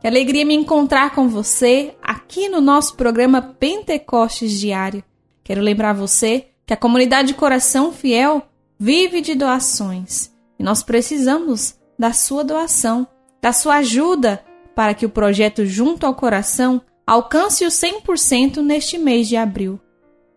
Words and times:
que 0.00 0.06
alegria 0.06 0.44
me 0.44 0.54
encontrar 0.54 1.14
com 1.14 1.28
você 1.28 1.94
aqui 2.02 2.48
no 2.48 2.60
nosso 2.60 2.96
programa 2.96 3.40
Pentecostes 3.40 4.58
Diário. 4.58 5.02
Quero 5.42 5.60
lembrar 5.60 5.92
você 5.92 6.48
que 6.66 6.74
a 6.74 6.76
comunidade 6.76 7.34
Coração 7.34 7.92
Fiel 7.92 8.42
vive 8.78 9.20
de 9.20 9.34
doações 9.34 10.32
e 10.58 10.62
nós 10.62 10.82
precisamos 10.82 11.76
da 11.98 12.12
sua 12.12 12.44
doação, 12.44 13.06
da 13.40 13.52
sua 13.52 13.76
ajuda 13.76 14.44
para 14.74 14.94
que 14.94 15.06
o 15.06 15.10
projeto 15.10 15.64
Junto 15.64 16.06
ao 16.06 16.14
Coração 16.14 16.82
alcance 17.06 17.64
o 17.64 17.68
100% 17.68 18.58
neste 18.58 18.98
mês 18.98 19.28
de 19.28 19.36
abril. 19.36 19.80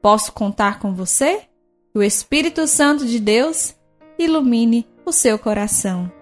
Posso 0.01 0.31
contar 0.31 0.79
com 0.79 0.93
você? 0.93 1.49
o 1.93 2.03
Espírito 2.03 2.65
Santo 2.67 3.05
de 3.05 3.19
Deus 3.19 3.75
ilumine 4.17 4.87
o 5.05 5.11
seu 5.11 5.37
coração. 5.37 6.18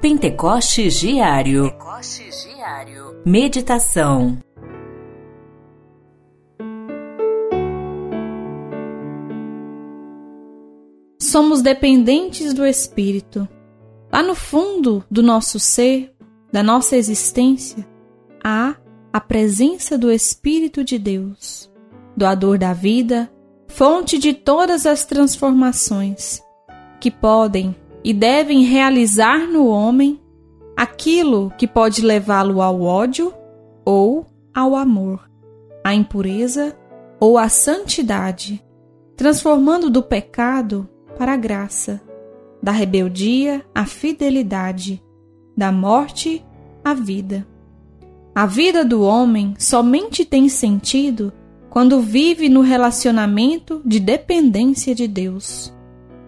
Pentecostes 0.00 1.00
Diário. 1.00 1.72
Pentecostes 1.72 2.44
Diário. 2.44 3.20
Meditação. 3.26 4.38
Somos 11.20 11.62
dependentes 11.62 12.54
do 12.54 12.64
Espírito. 12.64 13.48
Lá 14.12 14.22
no 14.22 14.36
fundo 14.36 15.04
do 15.10 15.20
nosso 15.20 15.58
ser, 15.58 16.14
da 16.52 16.62
nossa 16.62 16.96
existência, 16.96 17.84
há 18.42 18.76
a 19.12 19.20
presença 19.20 19.98
do 19.98 20.12
Espírito 20.12 20.84
de 20.84 20.96
Deus, 20.96 21.68
doador 22.16 22.56
da 22.56 22.72
vida, 22.72 23.28
fonte 23.66 24.16
de 24.16 24.32
todas 24.32 24.86
as 24.86 25.04
transformações, 25.04 26.40
que 27.00 27.10
podem 27.10 27.74
e 28.04 28.12
devem 28.12 28.62
realizar 28.62 29.46
no 29.46 29.66
homem 29.66 30.20
aquilo 30.76 31.52
que 31.58 31.66
pode 31.66 32.02
levá-lo 32.02 32.62
ao 32.62 32.80
ódio 32.82 33.32
ou 33.84 34.26
ao 34.54 34.76
amor, 34.76 35.28
à 35.84 35.94
impureza 35.94 36.76
ou 37.18 37.36
à 37.36 37.48
santidade, 37.48 38.64
transformando 39.16 39.90
do 39.90 40.02
pecado 40.02 40.88
para 41.16 41.32
a 41.32 41.36
graça, 41.36 42.00
da 42.62 42.70
rebeldia 42.70 43.64
à 43.74 43.84
fidelidade, 43.84 45.02
da 45.56 45.72
morte 45.72 46.44
à 46.84 46.94
vida. 46.94 47.46
A 48.34 48.46
vida 48.46 48.84
do 48.84 49.02
homem 49.02 49.54
somente 49.58 50.24
tem 50.24 50.48
sentido 50.48 51.32
quando 51.68 52.00
vive 52.00 52.48
no 52.48 52.60
relacionamento 52.60 53.82
de 53.84 53.98
dependência 53.98 54.94
de 54.94 55.08
Deus. 55.08 55.74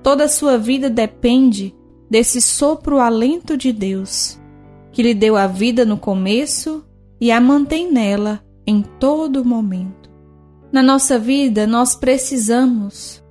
Toda 0.02 0.24
a 0.24 0.28
sua 0.28 0.56
vida 0.56 0.88
depende 0.88 1.74
desse 2.08 2.40
sopro 2.40 2.98
alento 2.98 3.56
de 3.56 3.72
Deus, 3.72 4.40
que 4.92 5.02
lhe 5.02 5.14
deu 5.14 5.36
a 5.36 5.46
vida 5.46 5.84
no 5.84 5.96
começo 5.96 6.84
e 7.20 7.30
a 7.30 7.40
mantém 7.40 7.90
nela 7.90 8.42
em 8.66 8.82
todo 8.82 9.44
momento. 9.44 10.10
Na 10.72 10.82
nossa 10.82 11.18
vida, 11.18 11.66
nós 11.66 11.94
precisamos 11.94 13.22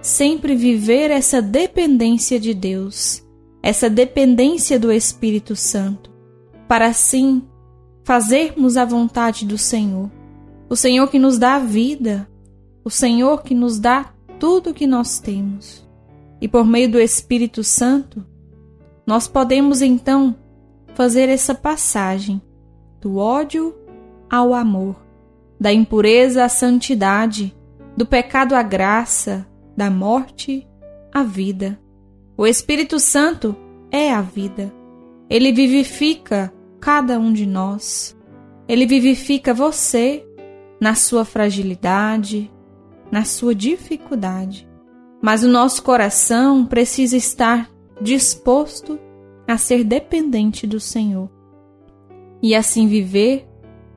sempre 0.00 0.54
viver 0.54 1.10
essa 1.10 1.40
dependência 1.40 2.38
de 2.38 2.54
Deus, 2.54 3.24
essa 3.62 3.88
dependência 3.88 4.78
do 4.78 4.92
Espírito 4.92 5.56
Santo, 5.56 6.10
para 6.66 6.86
assim 6.86 7.42
fazermos 8.04 8.76
a 8.76 8.84
vontade 8.84 9.44
do 9.44 9.58
Senhor 9.58 10.10
o 10.68 10.76
Senhor 10.76 11.08
que 11.08 11.18
nos 11.18 11.38
dá 11.38 11.54
a 11.54 11.60
vida, 11.60 12.28
o 12.84 12.90
Senhor 12.90 13.42
que 13.42 13.54
nos 13.54 13.78
dá 13.78 14.12
tudo 14.38 14.70
o 14.70 14.74
que 14.74 14.86
nós 14.86 15.18
temos. 15.18 15.87
E 16.40 16.46
por 16.46 16.64
meio 16.64 16.90
do 16.90 17.00
Espírito 17.00 17.64
Santo, 17.64 18.24
nós 19.06 19.26
podemos 19.26 19.82
então 19.82 20.36
fazer 20.94 21.28
essa 21.28 21.54
passagem 21.54 22.40
do 23.00 23.16
ódio 23.16 23.74
ao 24.30 24.52
amor, 24.52 24.96
da 25.58 25.72
impureza 25.72 26.44
à 26.44 26.48
santidade, 26.48 27.56
do 27.96 28.04
pecado 28.04 28.54
à 28.54 28.62
graça, 28.62 29.46
da 29.76 29.90
morte 29.90 30.66
à 31.12 31.22
vida. 31.22 31.78
O 32.36 32.46
Espírito 32.46 33.00
Santo 33.00 33.56
é 33.90 34.12
a 34.12 34.20
vida. 34.20 34.72
Ele 35.28 35.52
vivifica 35.52 36.52
cada 36.80 37.18
um 37.18 37.32
de 37.32 37.46
nós. 37.46 38.16
Ele 38.68 38.86
vivifica 38.86 39.54
você 39.54 40.24
na 40.80 40.94
sua 40.94 41.24
fragilidade, 41.24 42.50
na 43.10 43.24
sua 43.24 43.54
dificuldade. 43.54 44.67
Mas 45.22 45.42
o 45.42 45.48
nosso 45.48 45.82
coração 45.82 46.64
precisa 46.64 47.16
estar 47.16 47.70
disposto 48.00 48.98
a 49.46 49.56
ser 49.56 49.82
dependente 49.82 50.66
do 50.66 50.78
Senhor 50.78 51.30
e 52.42 52.54
assim 52.54 52.86
viver 52.86 53.46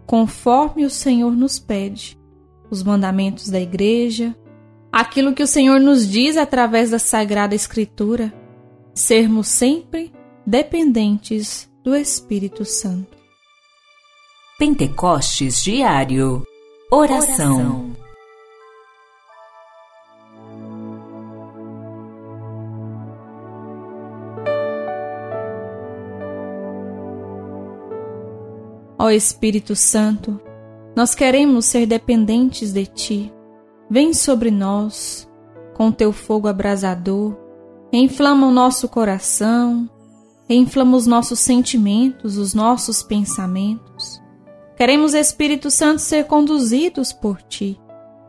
conforme 0.06 0.86
o 0.86 0.90
Senhor 0.90 1.32
nos 1.32 1.60
pede, 1.60 2.20
os 2.70 2.84
mandamentos 2.84 3.50
da 3.50 3.60
igreja, 3.60 4.36
aquilo 4.92 5.34
que 5.34 5.44
o 5.44 5.48
Senhor 5.48 5.80
nos 5.80 6.08
diz 6.08 6.38
através 6.38 6.90
da 6.90 7.00
Sagrada 7.00 7.56
Escritura, 7.56 8.34
sermos 8.94 9.48
sempre 9.48 10.12
dependentes 10.46 11.72
do 11.84 11.96
Espírito 11.96 12.66
Santo. 12.66 13.18
Pentecostes 14.58 15.64
Diário 15.64 16.46
Oração. 16.92 17.91
Ó 29.02 29.10
Espírito 29.10 29.76
Santo, 29.76 30.40
nós 30.96 31.16
queremos 31.16 31.66
ser 31.66 31.86
dependentes 31.86 32.72
de 32.72 32.86
Ti. 32.86 33.34
Vem 33.90 34.14
sobre 34.14 34.52
nós 34.52 35.30
com 35.76 35.92
Teu 35.92 36.14
fogo 36.14 36.48
abrasador, 36.48 37.36
inflama 37.92 38.48
o 38.48 38.52
nosso 38.52 38.88
coração, 38.88 39.90
inflama 40.48 40.96
os 40.96 41.08
nossos 41.08 41.40
sentimentos, 41.40 42.38
os 42.38 42.54
nossos 42.54 43.02
pensamentos 43.02 44.22
Queremos, 44.82 45.14
Espírito 45.14 45.70
Santo, 45.70 46.02
ser 46.02 46.26
conduzidos 46.26 47.14
por 47.14 47.40
Ti, 47.44 47.80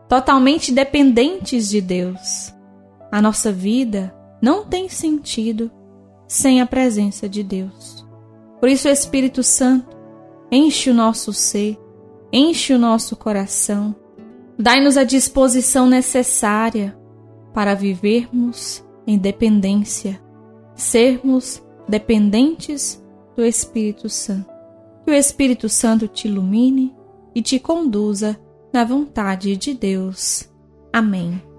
totalmente 0.07 0.71
dependentes 0.71 1.67
de 1.67 1.81
Deus. 1.81 2.53
A 3.11 3.19
nossa 3.19 3.51
vida 3.51 4.13
não 4.39 4.63
tem 4.63 4.87
sentido 4.87 5.71
sem 6.27 6.61
a 6.61 6.67
presença 6.67 7.27
de 7.27 7.41
Deus. 7.41 8.05
Por 8.59 8.69
isso, 8.69 8.87
Espírito 8.87 9.41
Santo, 9.41 9.92
enche 10.51 10.89
o 10.89 10.93
nosso 10.93 11.33
ser, 11.33 11.77
enche 12.31 12.73
o 12.73 12.79
nosso 12.79 13.15
coração, 13.15 13.95
dai-nos 14.57 14.97
a 14.97 15.03
disposição 15.03 15.87
necessária 15.87 16.97
para 17.53 17.73
vivermos 17.73 18.83
em 19.05 19.17
dependência, 19.17 20.21
sermos 20.75 21.63
dependentes 21.87 23.03
do 23.35 23.43
Espírito 23.43 24.09
Santo. 24.09 24.51
Que 25.05 25.11
o 25.11 25.13
Espírito 25.13 25.67
Santo 25.67 26.07
te 26.07 26.27
ilumine 26.27 26.95
e 27.35 27.41
te 27.41 27.59
conduza 27.59 28.39
na 28.71 28.83
vontade 28.83 29.55
de 29.57 29.73
Deus. 29.73 30.49
Amém. 30.91 31.52